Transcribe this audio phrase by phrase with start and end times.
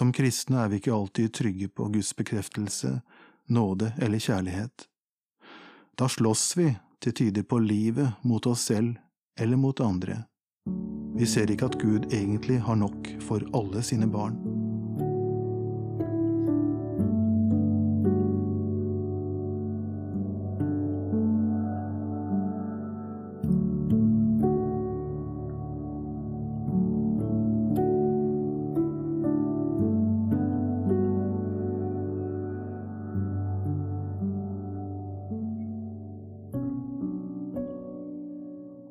[0.00, 3.02] Som kristne er vi ikke alltid trygge på Guds bekreftelse,
[3.52, 4.86] nåde eller kjærlighet.
[5.92, 6.70] Da slåss vi
[7.04, 8.94] til tider på livet mot oss selv
[9.36, 10.22] eller mot andre.
[11.20, 14.40] Vi ser ikke at Gud egentlig har nok for alle sine barn.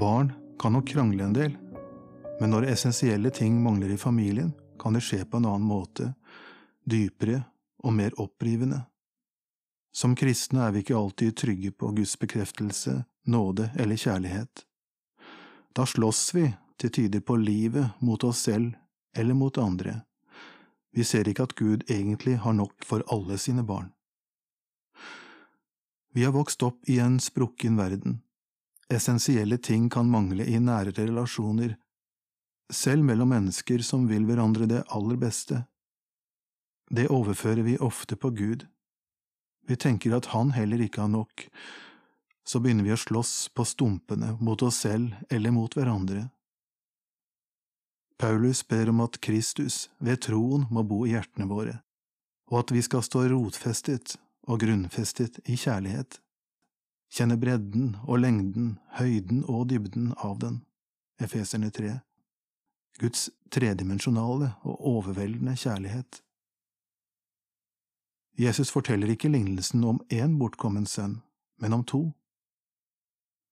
[0.00, 1.56] Barn kan nok krangle en del,
[2.40, 6.14] men når essensielle ting mangler i familien, kan det skje på en annen måte,
[6.88, 7.42] dypere
[7.84, 8.78] og mer opprivende.
[9.92, 12.94] Som kristne er vi ikke alltid trygge på Guds bekreftelse,
[13.28, 14.64] nåde eller kjærlighet.
[15.76, 16.46] Da slåss vi
[16.80, 18.72] til tider på livet mot oss selv
[19.12, 19.98] eller mot andre.
[20.96, 23.92] Vi ser ikke at Gud egentlig har nok for alle sine barn.
[26.16, 28.22] Vi har vokst opp i en sprukken verden.
[28.90, 31.76] Essensielle ting kan mangle i nære relasjoner,
[32.70, 35.62] selv mellom mennesker som vil hverandre det aller beste.
[36.90, 38.64] Det overfører vi ofte på Gud.
[39.68, 41.46] Vi tenker at Han heller ikke har nok,
[42.42, 46.24] så begynner vi å slåss på stumpene mot oss selv eller mot hverandre.
[48.18, 51.76] Paulus ber om at Kristus ved troen må bo i hjertene våre,
[52.50, 54.16] og at vi skal stå rotfestet
[54.50, 56.18] og grunnfestet i kjærlighet
[57.10, 60.60] kjenne bredden og lengden, høyden og dybden av den.
[61.20, 61.98] Efeserne 3.
[63.00, 66.22] Guds tredimensjonale og overveldende kjærlighet.
[68.40, 71.20] Jesus forteller ikke lignelsen om én bortkommen sønn,
[71.60, 72.02] men om to.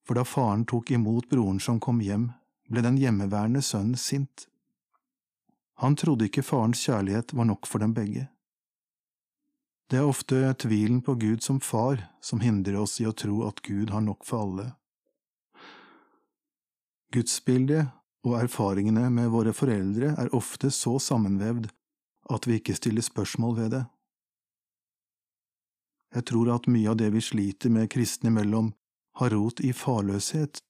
[0.07, 2.31] For da faren tok imot broren som kom hjem,
[2.71, 4.47] ble den hjemmeværende sønnen sint.
[5.83, 8.29] Han trodde ikke farens kjærlighet var nok for dem begge.
[9.89, 13.63] Det er ofte tvilen på Gud som far som hindrer oss i å tro at
[13.65, 14.67] Gud har nok for alle.
[17.15, 17.89] Gudsbildet
[18.29, 21.71] og erfaringene med våre foreldre er ofte så sammenvevd
[22.29, 23.85] at vi ikke stiller spørsmål ved det.
[26.19, 28.75] Jeg tror at mye av det vi sliter med kristne imellom,
[29.19, 30.61] har rot i farløshet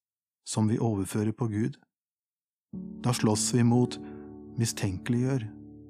[0.48, 1.75] som vi overfører på Gud.
[3.04, 3.98] Da slåss vi mot,
[4.59, 5.44] mistenkeliggjør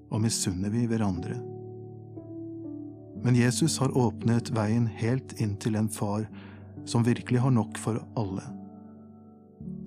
[0.08, 1.57] og misunner vi hverandre.
[3.22, 6.28] Men Jesus har åpnet veien helt inn til en far
[6.88, 8.44] som virkelig har nok for alle.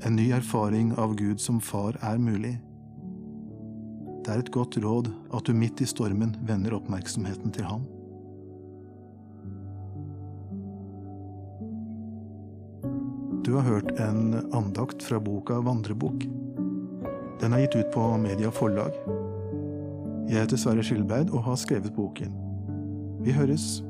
[0.06, 2.58] En ny erfaring av Gud som far er mulig.
[4.22, 7.88] Det er et godt råd at du midt i stormen vender oppmerksomheten til ham.
[13.42, 16.28] Du har hørt en andakt fra boka Vandrebok.
[17.42, 18.94] Den er gitt ut på Media Forlag.
[20.30, 22.51] Jeg heter Sverre Skilberg og har skrevet boken.
[23.24, 23.84] Vi høres.